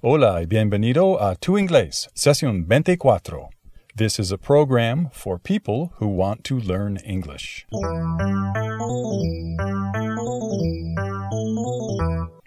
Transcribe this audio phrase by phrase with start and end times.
[0.00, 3.50] Hola y bienvenido a Tu Inglés, sesión 24.
[3.96, 7.66] This is a program for people who want to learn English.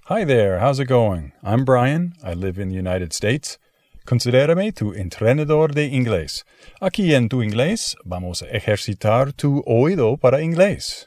[0.05, 1.33] Hi there, how's it going?
[1.43, 2.13] I'm Brian.
[2.23, 3.57] I live in the United States.
[4.05, 6.45] Considérame tu entrenador de inglés.
[6.81, 11.05] Aquí en Tu Inglés vamos a ejercitar tu oído para inglés.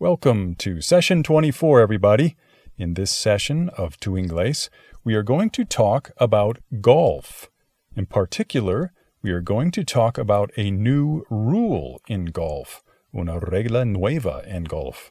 [0.00, 2.34] Welcome to session 24, everybody.
[2.78, 4.70] In this session of Tu Inglés,
[5.04, 7.50] we are going to talk about golf.
[7.94, 12.82] In particular, we are going to talk about a new rule in golf,
[13.14, 15.10] una regla nueva en golf.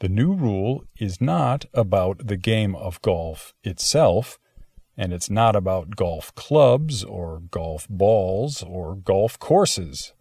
[0.00, 4.38] The new rule is not about the game of golf itself,
[4.94, 10.12] and it's not about golf clubs or golf balls or golf courses.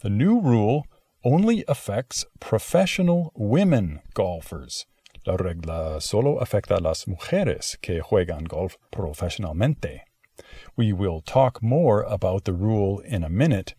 [0.00, 0.86] The new rule
[1.24, 4.86] only affects professional women golfers.
[5.26, 10.02] La regla solo afecta a las mujeres que juegan golf profesionalmente.
[10.76, 13.74] We will talk more about the rule in a minute,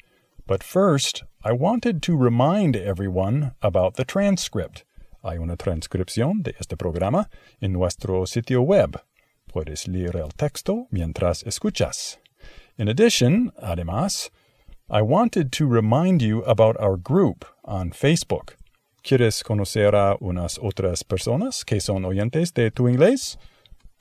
[0.46, 4.84] but first, I wanted to remind everyone about the transcript.
[5.24, 7.30] Hay una transcripción de este programa
[7.62, 9.00] en nuestro sitio web.
[9.48, 12.18] Puedes leer el texto mientras escuchas.
[12.78, 14.30] In addition, además,
[14.90, 18.57] I wanted to remind you about our group on Facebook.
[19.08, 23.38] ¿Quieres conocer a unas otras personas que son oyentes de tu inglés?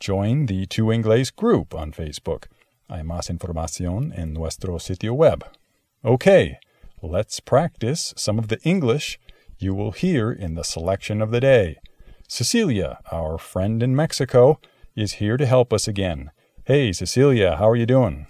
[0.00, 2.48] Join the Tu Inglés group on Facebook.
[2.88, 5.44] Hay más información en nuestro sitio web.
[6.04, 6.58] Okay,
[7.00, 9.20] let's practice some of the English
[9.60, 11.76] you will hear in the selection of the day.
[12.26, 14.58] Cecilia, our friend in Mexico,
[14.96, 16.32] is here to help us again.
[16.64, 18.26] Hey, Cecilia, how are you doing?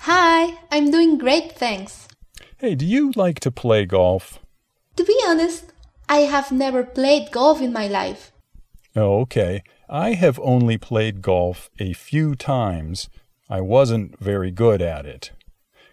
[0.00, 2.06] Hi, I'm doing great, thanks.
[2.58, 4.38] Hey, do you like to play golf?
[4.96, 5.72] To be honest,
[6.08, 8.32] I have never played golf in my life.
[8.96, 9.62] Okay.
[9.88, 13.08] I have only played golf a few times.
[13.48, 15.32] I wasn't very good at it.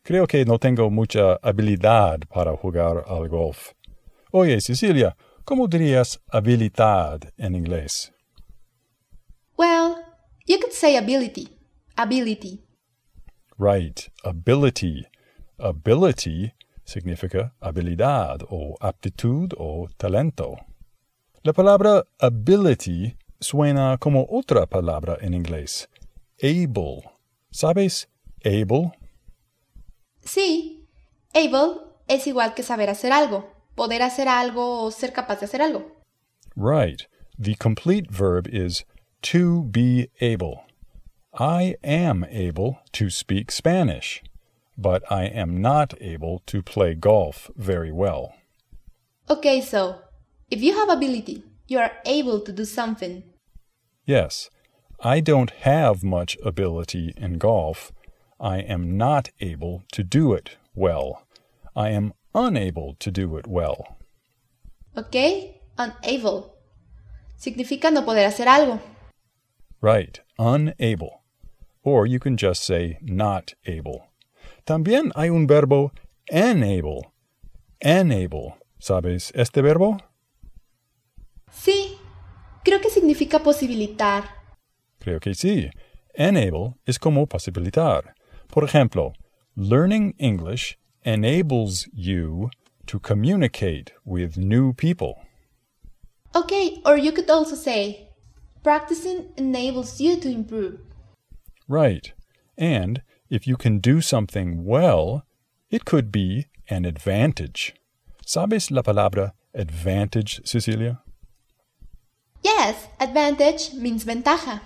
[0.03, 3.73] Creo que no tengo mucha habilidad para jugar al golf.
[4.31, 5.15] Oye, Cecilia,
[5.45, 8.11] ¿cómo dirías habilidad en inglés?
[9.57, 10.03] Well,
[10.45, 11.49] you could say ability.
[11.97, 12.61] Ability.
[13.57, 15.07] Right, ability.
[15.57, 16.53] Ability
[16.85, 20.55] significa habilidad o aptitud o talento.
[21.43, 25.89] La palabra ability suena como otra palabra en inglés.
[26.41, 27.03] Able.
[27.51, 28.07] ¿Sabes?
[28.43, 28.91] Able.
[30.21, 30.87] Sí,
[31.33, 35.61] able es igual que saber hacer algo, poder hacer algo o ser capaz de hacer
[35.61, 35.91] algo.
[36.55, 37.07] Right.
[37.37, 38.85] The complete verb is
[39.23, 40.63] to be able.
[41.37, 44.23] I am able to speak Spanish,
[44.77, 48.33] but I am not able to play golf very well.
[49.29, 49.95] Okay, so
[50.51, 53.23] if you have ability, you are able to do something.
[54.05, 54.49] Yes,
[54.99, 57.91] I don't have much ability in golf.
[58.39, 61.25] I am not able to do it well.
[61.75, 63.97] I am unable to do it well.
[64.97, 66.53] Okay, unable.
[67.37, 68.79] Significa no poder hacer algo.
[69.81, 71.21] Right, unable.
[71.83, 74.07] Or you can just say not able.
[74.65, 75.91] También hay un verbo
[76.25, 77.01] enable.
[77.79, 78.55] Enable.
[78.79, 79.97] ¿Sabes este verbo?
[81.51, 81.97] Sí,
[82.63, 84.23] creo que significa posibilitar.
[84.97, 85.69] Creo que sí.
[86.15, 88.15] Enable es como posibilitar.
[88.47, 89.13] Por ejemplo,
[89.55, 92.49] learning English enables you
[92.87, 95.13] to communicate with new people.
[96.33, 98.09] Okay, or you could also say,
[98.63, 100.79] practicing enables you to improve.
[101.67, 102.13] Right.
[102.57, 105.25] And if you can do something well,
[105.69, 107.73] it could be an advantage.
[108.25, 111.01] ¿Sabes la palabra advantage, Cecilia?
[112.43, 114.61] Yes, advantage means ventaja.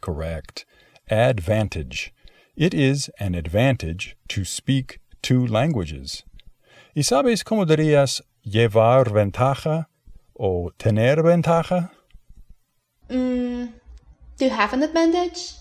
[0.00, 0.64] Correct.
[1.10, 2.12] Advantage.
[2.56, 6.22] It is an advantage to speak two languages.
[6.94, 9.86] ¿Y sabes cómo dirías llevar ventaja
[10.38, 11.90] o tener ventaja?
[13.08, 13.72] Mm,
[14.36, 15.54] do you have an advantage?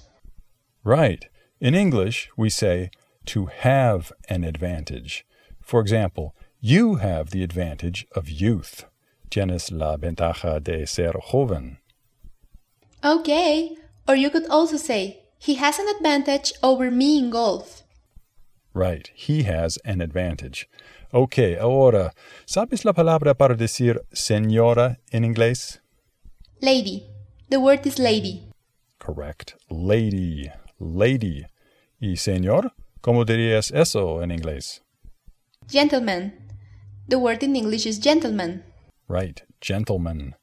[0.84, 1.26] Right.
[1.64, 2.92] In English, we say
[3.28, 5.26] to have an advantage.
[5.62, 8.84] For example, you have the advantage of youth.
[9.30, 11.78] Tienes la ventaja de ser joven.
[13.02, 17.84] Okay, or you could also say, he has an advantage over me in golf.
[18.74, 20.68] Right, he has an advantage.
[21.14, 22.12] Ok, ahora,
[22.46, 25.80] ¿sabes la palabra para decir señora en inglés?
[26.62, 27.04] Lady.
[27.50, 28.50] The word is lady.
[29.00, 29.56] Correct.
[29.70, 30.52] Lady.
[30.78, 31.46] Lady.
[32.04, 32.74] ¿Y señor?
[33.00, 34.84] ¿Cómo dirías eso en inglés?
[35.70, 36.34] Gentleman.
[37.08, 38.66] The word in English is gentleman.
[39.08, 39.40] Right.
[39.62, 40.36] Gentleman.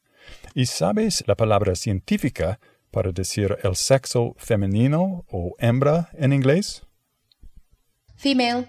[0.55, 2.59] ¿Y sabes la palabra científica
[2.91, 6.83] Para decir el sexo femenino o hembra en inglés?
[8.17, 8.67] Female.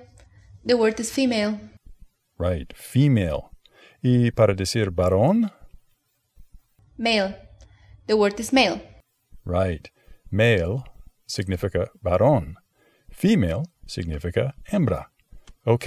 [0.66, 1.62] The word is female.
[2.38, 3.52] Right, female.
[4.04, 5.50] Y para decir varón?
[6.98, 7.38] Male.
[8.08, 8.82] The word is male.
[9.46, 9.88] Right.
[10.30, 10.84] Male
[11.26, 12.61] significa varón.
[13.22, 15.12] Female significa hembra.
[15.66, 15.86] Ok.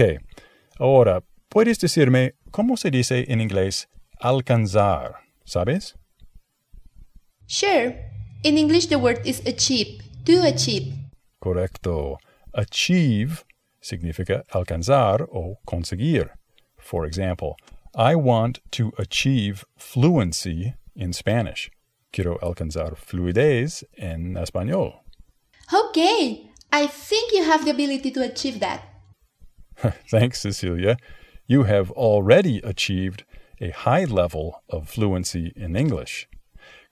[0.78, 3.88] Ahora, ¿puedes decirme cómo se dice en inglés
[4.20, 5.16] alcanzar?
[5.44, 5.96] ¿Sabes?
[7.48, 8.08] Sure.
[8.44, 9.98] In English, the word is achieve.
[10.26, 10.94] To achieve.
[11.40, 12.18] Correcto.
[12.52, 13.42] Achieve
[13.80, 16.30] significa alcanzar o conseguir.
[16.78, 17.56] For example,
[17.96, 21.68] I want to achieve fluency in Spanish.
[22.12, 25.00] Quiero alcanzar fluidez en español.
[25.72, 26.53] Okay.
[26.74, 28.82] I think you have the ability to achieve that.
[30.10, 30.96] Thanks, Cecilia.
[31.46, 33.22] You have already achieved
[33.60, 36.26] a high level of fluency in English.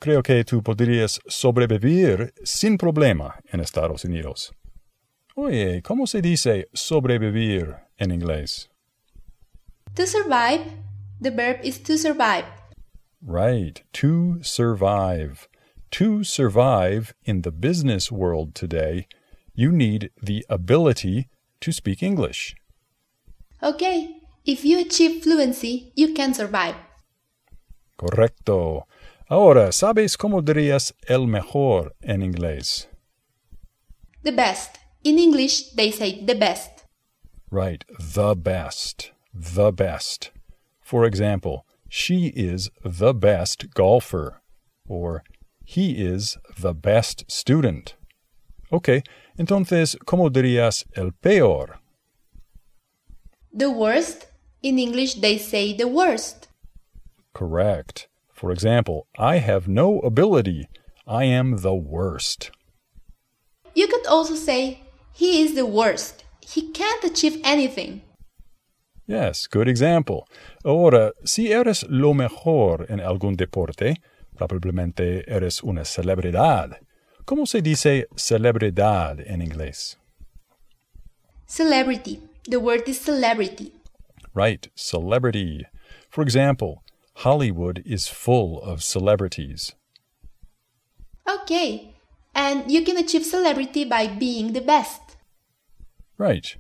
[0.00, 4.52] Creo que tú podrías sobrevivir sin problema en Estados Unidos.
[5.36, 8.68] Oye, ¿cómo se dice sobrevivir en inglés?
[9.96, 10.60] To survive,
[11.20, 12.44] the verb is to survive.
[13.20, 15.48] Right, to survive.
[15.90, 19.08] To survive in the business world today,
[19.54, 21.28] you need the ability
[21.60, 22.54] to speak English.
[23.62, 24.18] Okay.
[24.44, 26.74] If you achieve fluency, you can survive.
[27.96, 28.86] Correcto.
[29.30, 32.88] Ahora, ¿sabes cómo dirías el mejor en inglés?
[34.24, 34.78] The best.
[35.04, 36.84] In English, they say the best.
[37.50, 39.12] Right, the best.
[39.32, 40.32] The best.
[40.80, 44.42] For example, she is the best golfer.
[44.88, 45.22] Or
[45.64, 47.94] he is the best student.
[48.74, 48.88] Ok,
[49.36, 51.80] entonces, ¿cómo dirías el peor?
[53.54, 54.24] The worst.
[54.62, 56.48] In English, they say the worst.
[57.34, 58.08] Correct.
[58.32, 60.68] For example, I have no ability.
[61.06, 62.50] I am the worst.
[63.74, 64.78] You could also say,
[65.12, 66.24] he is the worst.
[66.40, 68.00] He can't achieve anything.
[69.06, 70.24] Yes, good example.
[70.64, 73.96] Ahora, si eres lo mejor en algún deporte,
[74.34, 76.78] probablemente eres una celebridad.
[77.24, 79.96] ¿Cómo se dice celebridad en inglés?
[81.46, 82.20] Celebrity.
[82.48, 83.72] The word is celebrity.
[84.34, 85.66] Right, celebrity.
[86.10, 86.82] For example,
[87.16, 89.74] Hollywood is full of celebrities.
[91.28, 91.94] Okay.
[92.34, 95.00] And you can achieve celebrity by being the best.
[96.18, 96.56] Right.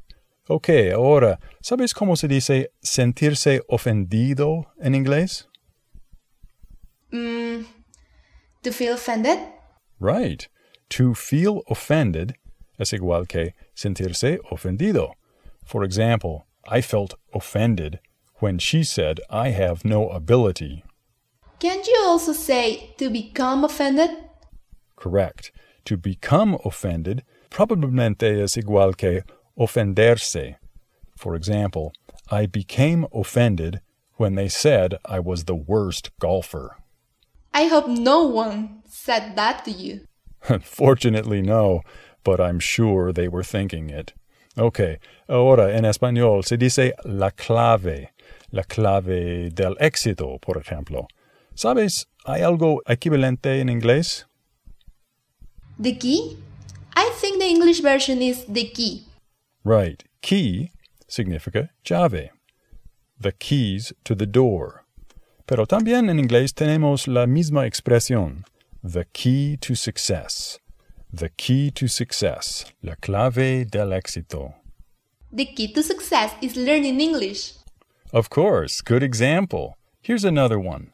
[0.48, 5.46] Ok, ahora, ¿sabes cómo se dice sentirse ofendido en inglés?
[7.12, 7.64] Mm,
[8.62, 9.38] to feel offended?
[10.00, 10.48] Right.
[10.96, 12.34] To feel offended
[12.78, 15.14] es igual que sentirse ofendido.
[15.64, 17.98] For example, I felt offended
[18.40, 20.84] when she said I have no ability.
[21.60, 24.10] Can't you also say to become offended?
[24.94, 25.50] Correct.
[25.86, 29.22] To become offended probablemente es igual que
[29.58, 30.56] ofenderse.
[31.16, 31.94] For example,
[32.30, 33.80] I became offended
[34.16, 36.76] when they said I was the worst golfer.
[37.54, 40.02] I hope no one said that to you.
[40.62, 41.82] Fortunately, no,
[42.24, 44.12] but I'm sure they were thinking it.
[44.56, 44.80] Ok,
[45.28, 48.10] ahora en español se dice la clave,
[48.50, 51.06] la clave del éxito, por ejemplo.
[51.54, 52.06] ¿Sabes?
[52.24, 54.26] ¿Hay algo equivalente en inglés?
[55.80, 56.36] The key?
[56.94, 59.06] I think the English version is the key.
[59.64, 60.04] Right.
[60.20, 60.70] Key
[61.08, 62.30] significa llave.
[63.18, 64.84] The keys to the door.
[65.46, 68.44] Pero también en inglés tenemos la misma expresión.
[68.84, 70.58] The key to success.
[71.12, 72.64] The key to success.
[72.82, 74.54] La clave del éxito.
[75.30, 77.52] The key to success is learning English.
[78.12, 78.80] Of course.
[78.80, 79.76] Good example.
[80.00, 80.90] Here's another one.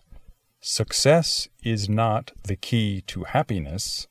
[0.60, 4.06] Success is not the key to happiness.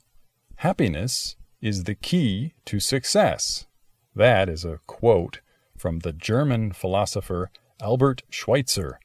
[0.55, 3.67] Happiness is the key to success.
[4.15, 5.41] That is a quote
[5.77, 8.99] from the German philosopher Albert Schweitzer.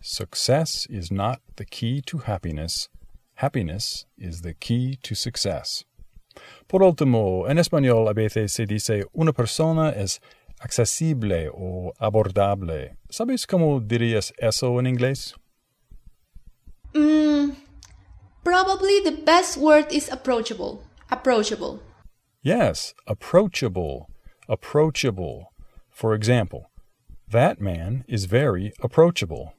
[0.00, 2.88] Success is not the key to happiness.
[3.40, 5.84] Happiness is the key to success.
[6.68, 10.20] Por último, en español a veces se dice una persona es
[10.60, 12.96] accesible o abordable.
[13.10, 15.34] ¿Sabes cómo dirías eso en inglés?
[16.94, 17.56] Mm,
[18.42, 20.82] probably the best word is approachable.
[21.10, 21.80] Approachable.
[22.42, 24.06] Yes, approachable.
[24.48, 25.52] Approachable.
[25.90, 26.70] For example,
[27.30, 29.52] that man is very approachable.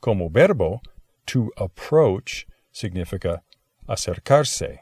[0.00, 0.80] Como verbo,
[1.26, 3.40] to approach significa
[3.88, 4.78] acercarse.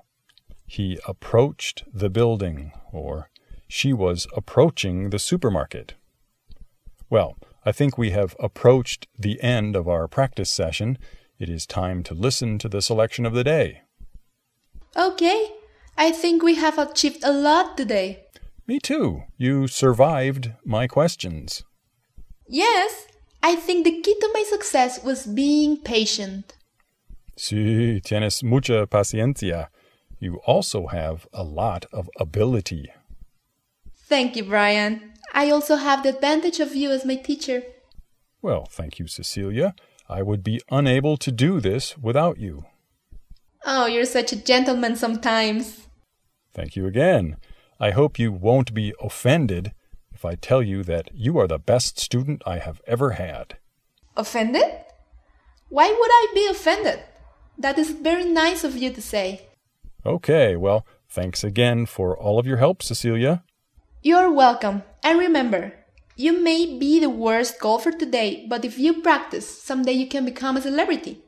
[0.66, 3.28] He approached the building, or
[3.68, 5.94] she was approaching the supermarket.
[7.10, 10.98] Well, I think we have approached the end of our practice session.
[11.38, 13.82] It is time to listen to the selection of the day.
[14.96, 15.50] Okay,
[15.96, 18.24] I think we have achieved a lot today.
[18.66, 19.24] Me too.
[19.36, 21.64] You survived my questions.
[22.48, 23.06] Yes,
[23.42, 26.54] I think the key to my success was being patient.
[27.42, 29.68] Sí, tienes mucha paciencia.
[30.20, 32.92] You also have a lot of ability.
[34.08, 35.14] Thank you, Brian.
[35.34, 37.64] I also have the advantage of you as my teacher.
[38.42, 39.74] Well, thank you, Cecilia.
[40.08, 42.66] I would be unable to do this without you.
[43.66, 45.88] Oh, you're such a gentleman sometimes.
[46.54, 47.38] Thank you again.
[47.80, 49.72] I hope you won't be offended
[50.12, 53.56] if I tell you that you are the best student I have ever had.
[54.16, 54.70] Offended?
[55.70, 57.02] Why would I be offended?
[57.58, 59.48] That is very nice of you to say.
[60.04, 63.44] Okay, well, thanks again for all of your help, Cecilia.
[64.02, 64.82] You're welcome.
[65.04, 65.74] And remember,
[66.16, 70.56] you may be the worst golfer today, but if you practice, someday you can become
[70.56, 71.22] a celebrity.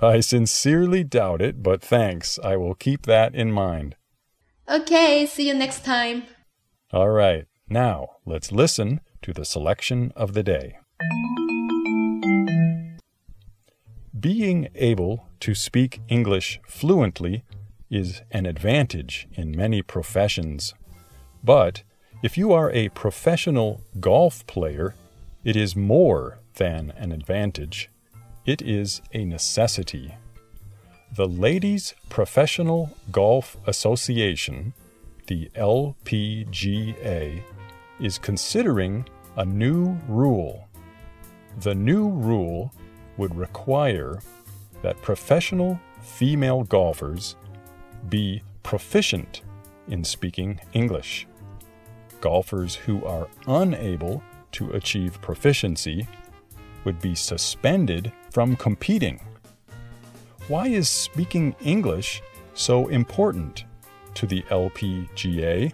[0.00, 2.38] I sincerely doubt it, but thanks.
[2.42, 3.96] I will keep that in mind.
[4.68, 6.24] Okay, see you next time.
[6.92, 10.78] All right, now let's listen to the selection of the day.
[14.18, 17.44] Being able to speak English fluently
[17.90, 20.74] is an advantage in many professions.
[21.42, 21.82] But
[22.22, 24.94] if you are a professional golf player,
[25.44, 27.88] it is more than an advantage.
[28.44, 30.14] It is a necessity.
[31.14, 34.74] The Ladies Professional Golf Association,
[35.26, 37.42] the LPGA,
[38.00, 40.68] is considering a new rule.
[41.60, 42.72] The new rule
[43.16, 44.20] would require
[44.82, 47.36] that professional female golfers
[48.08, 49.42] be proficient
[49.88, 51.26] in speaking English.
[52.20, 56.06] Golfers who are unable to achieve proficiency
[56.84, 59.20] would be suspended from competing.
[60.48, 62.22] Why is speaking English
[62.54, 63.64] so important
[64.14, 65.72] to the LPGA?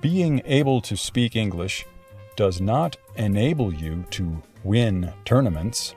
[0.00, 1.86] Being able to speak English
[2.36, 5.94] does not enable you to win tournaments.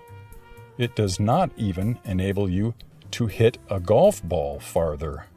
[0.81, 2.73] It does not even enable you
[3.11, 5.27] to hit a golf ball farther.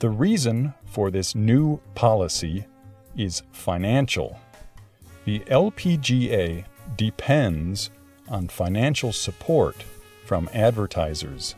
[0.00, 2.66] The reason for this new policy
[3.16, 4.38] is financial.
[5.24, 6.66] The LPGA
[6.98, 7.88] depends
[8.28, 9.76] on financial support
[10.26, 11.54] from advertisers.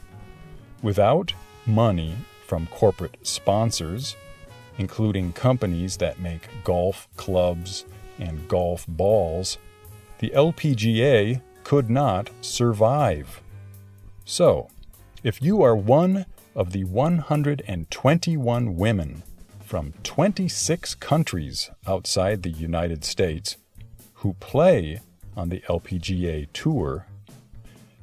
[0.81, 1.35] Without
[1.67, 2.15] money
[2.47, 4.15] from corporate sponsors,
[4.79, 7.85] including companies that make golf clubs
[8.21, 9.59] and golf balls,
[10.21, 13.41] the LPGA could not survive.
[14.25, 14.69] So,
[15.23, 19.23] if you are one of the 121 women
[19.65, 23.57] from 26 countries outside the United States
[24.15, 25.01] who play
[25.37, 27.07] on the LPGA Tour,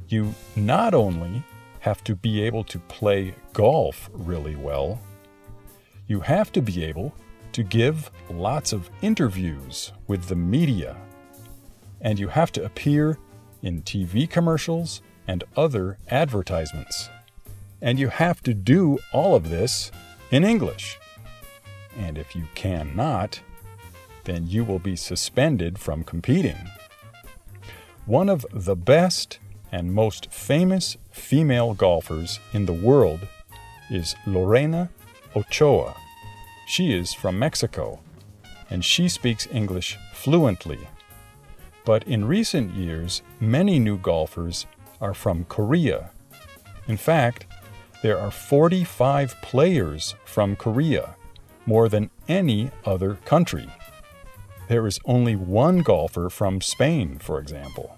[0.08, 1.44] you not only
[1.82, 5.00] have to be able to play golf really well,
[6.08, 7.14] you have to be able
[7.52, 10.96] to give lots of interviews with the media,
[12.02, 13.18] and you have to appear
[13.62, 17.10] in TV commercials and other advertisements.
[17.82, 19.92] And you have to do all of this
[20.32, 21.00] in English.
[21.98, 23.42] And if you cannot,
[24.26, 26.58] then you will be suspended from competing.
[28.06, 29.40] One of the best
[29.72, 33.28] and most famous female golfers in the world
[33.90, 34.90] is Lorena
[35.36, 35.96] Ochoa.
[36.68, 38.00] She is from Mexico,
[38.70, 40.80] and she speaks English fluently.
[41.86, 44.66] But in recent years, many new golfers
[45.02, 46.12] are from Korea.
[46.88, 47.46] In fact,
[48.02, 51.16] there are 45 players from Korea,
[51.66, 53.70] more than any other country.
[54.68, 57.98] There is only one golfer from Spain, for example.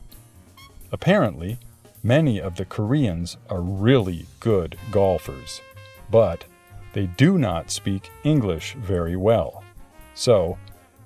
[0.92, 1.58] Apparently,
[2.04, 5.62] many of the Koreans are really good golfers,
[6.10, 6.46] but
[6.94, 9.64] they do not speak English very well.
[10.14, 10.58] So,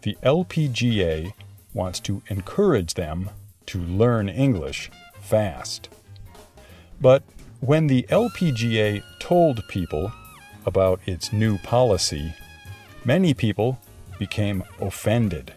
[0.01, 1.33] the LPGA
[1.75, 3.29] wants to encourage them
[3.67, 4.89] to learn English
[5.21, 5.89] fast.
[6.99, 7.23] But
[7.59, 10.11] when the LPGA told people
[10.65, 12.33] about its new policy,
[13.03, 13.79] many people
[14.17, 15.53] became offended.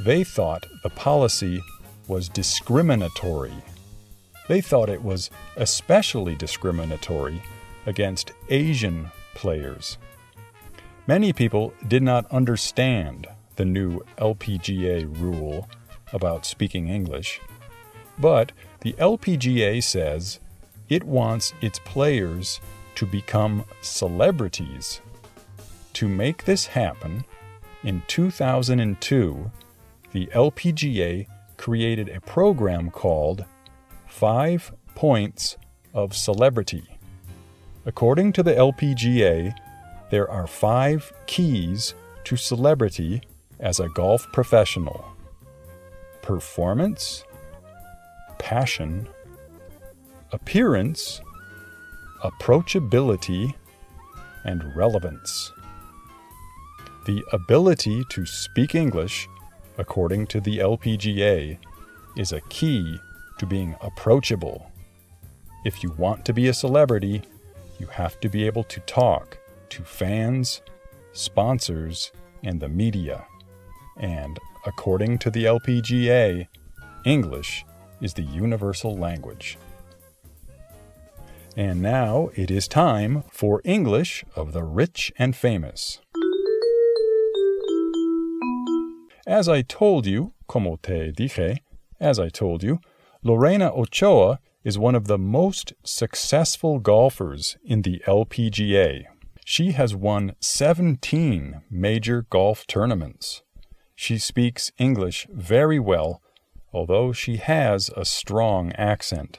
[0.00, 1.62] They thought the policy
[2.08, 3.54] was discriminatory.
[4.48, 7.40] They thought it was especially discriminatory
[7.86, 9.98] against Asian players.
[11.06, 13.28] Many people did not understand
[13.62, 15.68] the new LPGA rule
[16.12, 17.40] about speaking English,
[18.18, 18.50] but
[18.80, 20.40] the LPGA says
[20.88, 22.60] it wants its players
[22.96, 25.00] to become celebrities.
[25.92, 27.24] To make this happen,
[27.84, 29.52] in 2002,
[30.10, 33.44] the LPGA created a program called
[34.08, 35.56] Five Points
[35.94, 36.98] of Celebrity.
[37.86, 39.54] According to the LPGA,
[40.10, 43.22] there are five keys to celebrity
[43.62, 45.06] as a golf professional
[46.20, 47.24] performance,
[48.38, 49.08] passion,
[50.32, 51.20] appearance,
[52.22, 53.54] approachability,
[54.44, 55.52] and relevance.
[57.06, 59.28] The ability to speak English,
[59.78, 61.58] according to the LPGA,
[62.16, 63.00] is a key
[63.38, 64.70] to being approachable.
[65.64, 67.22] If you want to be a celebrity,
[67.80, 69.38] you have to be able to talk
[69.70, 70.62] to fans,
[71.12, 72.12] sponsors,
[72.44, 73.24] and the media.
[73.96, 76.46] And according to the LPGA,
[77.04, 77.64] English
[78.00, 79.58] is the universal language.
[81.56, 86.00] And now it is time for English of the rich and famous.
[89.26, 91.58] As I told you, como te dije,
[92.00, 92.80] as I told you,
[93.22, 99.04] Lorena Ochoa is one of the most successful golfers in the LPGA.
[99.44, 103.42] She has won 17 major golf tournaments.
[104.02, 106.20] She speaks English very well,
[106.72, 109.38] although she has a strong accent.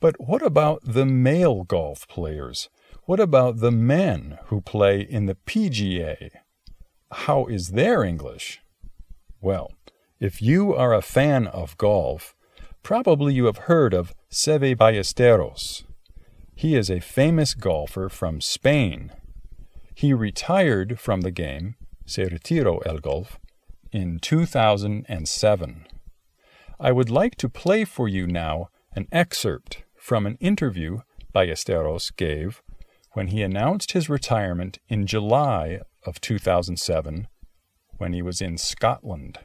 [0.00, 2.68] But what about the male golf players?
[3.04, 6.28] What about the men who play in the PGA?
[7.10, 8.60] How is their English?
[9.40, 9.72] Well,
[10.20, 12.34] if you are a fan of golf,
[12.82, 15.84] probably you have heard of Seve Ballesteros.
[16.54, 19.10] He is a famous golfer from Spain.
[19.94, 23.38] He retired from the game, se retiró el golf,
[23.94, 25.86] in 2007.
[26.80, 32.60] I would like to play for you now an excerpt from an interview Ballesteros gave
[33.12, 37.28] when he announced his retirement in July of 2007
[37.96, 39.38] when he was in Scotland.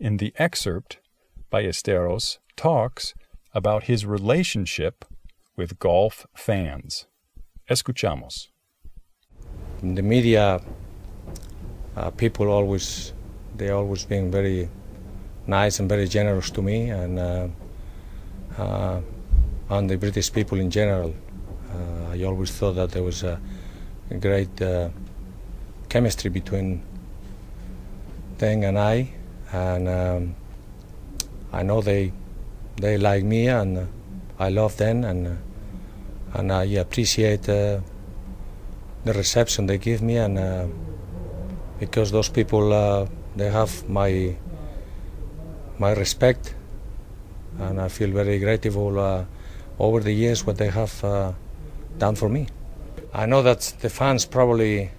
[0.00, 0.98] In the excerpt,
[1.52, 3.14] Ballesteros talks
[3.54, 5.04] about his relationship
[5.56, 7.06] with golf fans.
[7.70, 8.48] Escuchamos.
[9.82, 10.60] In the media,
[11.94, 13.12] uh, people always
[13.56, 14.68] they always been very
[15.46, 17.48] nice and very generous to me, and uh,
[18.58, 19.00] uh,
[19.70, 21.14] and the British people in general.
[21.72, 23.40] Uh, I always thought that there was a,
[24.10, 24.90] a great uh,
[25.88, 26.82] chemistry between
[28.38, 29.12] Deng and I,
[29.52, 30.34] and um,
[31.52, 32.12] I know they
[32.76, 33.84] they like me, and uh,
[34.38, 35.38] I love them, and
[36.34, 37.82] and I appreciate the
[39.04, 40.66] reception they give me, and uh,
[41.78, 44.36] because those people uh, they have my
[45.78, 46.54] my respect,
[47.58, 49.24] and I feel very grateful uh,
[49.78, 51.34] over the years what they have
[51.98, 52.46] done for me.
[53.14, 54.90] I know that the fans probably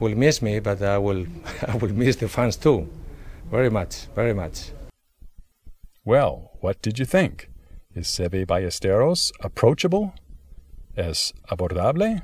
[0.00, 1.26] will miss me, but I will
[1.68, 2.88] I will miss the fans too,
[3.50, 4.72] very much, very much.
[6.04, 7.48] Well, what did you think?
[7.94, 10.14] Is Seve Ballesteros approachable?
[10.96, 12.22] Es abordable?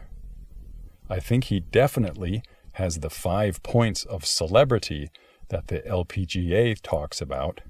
[1.09, 2.43] I think he definitely
[2.81, 5.11] has the five points of celebrity
[5.51, 7.61] that the LPGA talks about.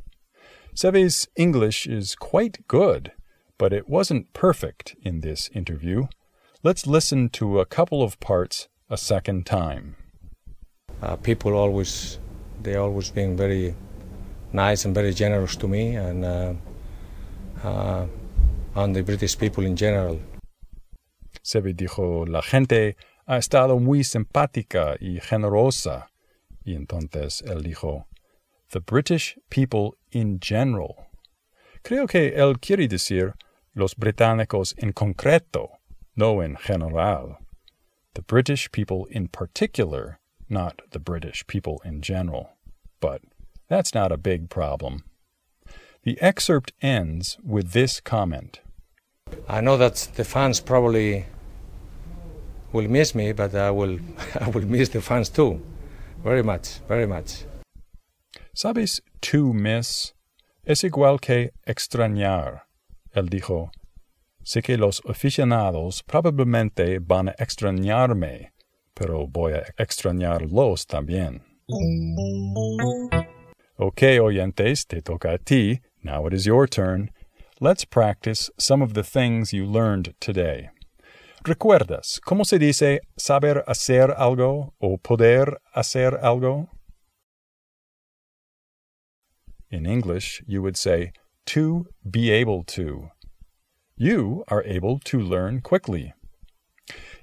[0.75, 3.13] Seve's English is quite good,
[3.59, 6.07] but it wasn't perfect in this interview.
[6.63, 9.97] Let's listen to a couple of parts a second time.
[11.03, 12.19] Uh, people always,
[12.63, 13.75] they always been very
[14.53, 16.55] nice and very generous to me and uh,
[17.65, 18.07] uh,
[18.75, 20.21] and the British people in general.
[21.43, 22.95] Seve dijo, la gente
[23.31, 26.09] ha estado muy simpática y generosa.
[26.65, 28.09] Y entonces él dijo,
[28.71, 31.07] the British people in general.
[31.85, 33.35] Creo que él quiere decir
[33.73, 35.79] los británicos en concreto,
[36.17, 37.39] no en general.
[38.15, 42.57] The British people in particular, not the British people in general.
[43.01, 43.23] But
[43.69, 45.05] that's not a big problem.
[46.03, 48.61] The excerpt ends with this comment
[49.49, 51.27] I know that the fans probably
[52.73, 53.99] will miss me, but I will,
[54.41, 55.61] I will miss the fans too.
[56.23, 57.45] Very much, very much.
[58.55, 59.01] ¿Sabes?
[59.23, 60.15] To miss
[60.65, 62.63] es igual que extrañar.
[63.15, 63.71] Él dijo,
[64.45, 68.53] sé que los aficionados probablemente van a extrañarme,
[68.95, 71.43] pero voy a extrañarlos también.
[73.77, 75.81] Okay, oyentes, te toca a ti.
[76.03, 77.11] Now it is your turn.
[77.61, 80.71] Let's practice some of the things you learned today.
[81.43, 86.69] ¿Recuerdas cómo se dice saber hacer algo o poder hacer algo?
[89.71, 91.13] In English, you would say
[91.47, 93.11] to be able to.
[93.97, 96.13] You are able to learn quickly.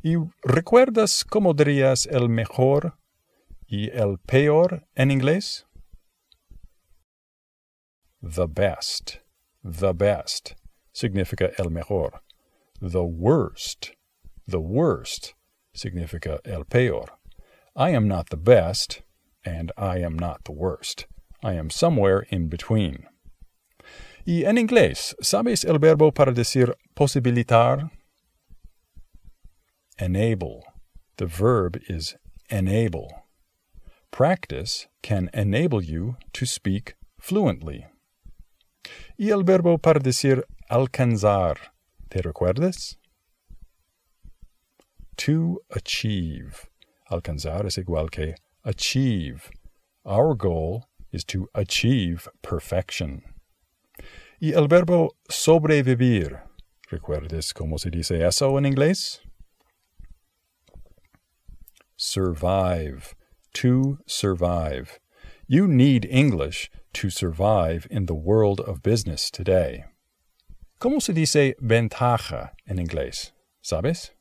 [0.03, 2.97] ¿Y recuerdas cómo dirías el mejor
[3.67, 5.65] y el peor en inglés?
[8.21, 9.19] The best.
[9.63, 10.56] The best.
[10.93, 12.21] Significa el mejor.
[12.82, 13.91] the worst.
[14.47, 15.33] The worst
[15.75, 17.19] significa el peor.
[17.75, 19.01] I am not the best,
[19.43, 21.05] and I am not the worst.
[21.43, 23.05] I am somewhere in between.
[24.25, 27.91] Y en inglés, ¿sabes el verbo para decir posibilitar?
[29.99, 30.63] Enable.
[31.17, 32.15] The verb is
[32.49, 33.23] enable.
[34.12, 37.86] Practice can enable you to speak fluently.
[39.17, 41.73] Y el verbo para decir alcanzar,
[42.10, 42.97] ¿te recuerdas?
[45.17, 46.67] To achieve.
[47.12, 49.49] Alcanzar es igual que achieve.
[50.06, 53.23] Our goal is to achieve perfection.
[54.41, 56.41] Y el verbo sobrevivir.
[56.91, 59.19] ¿Recuerdas cómo se dice eso en inglés?
[61.97, 63.15] Survive.
[63.53, 64.99] To survive.
[65.47, 69.86] You need English to survive in the world of business today.
[70.80, 73.32] ¿Cómo se dice ventaja en inglés?
[73.62, 74.12] ¿Sabes?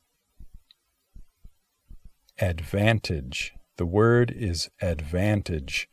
[2.39, 3.53] Advantage.
[3.77, 5.89] The word is advantage.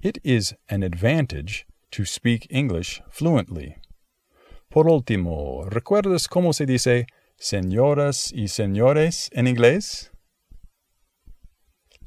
[0.00, 3.76] It is an advantage to speak English fluently.
[4.70, 7.06] Por último, ¿recuerdas cómo se dice
[7.36, 10.10] señoras y señores en inglés?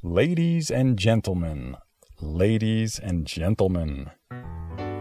[0.02, 1.76] Ladies and gentlemen.
[2.22, 4.12] Ladies and gentlemen.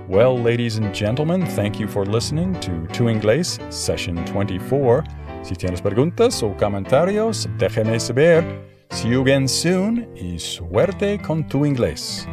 [0.08, 5.04] Well, ladies and gentlemen, thank you for listening to Tu Inglés, session 24.
[5.44, 8.69] Si tienes preguntas o comentarios, déjame saber.
[8.90, 12.26] See you again soon y suerte con tu inglés.